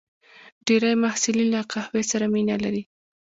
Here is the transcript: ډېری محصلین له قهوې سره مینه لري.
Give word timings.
ډېری 0.65 0.93
محصلین 1.03 1.47
له 1.55 1.61
قهوې 1.71 2.03
سره 2.11 2.25
مینه 2.33 2.55
لري. 2.63 2.83